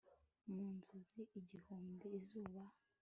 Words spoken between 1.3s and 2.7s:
igihumbi Izuba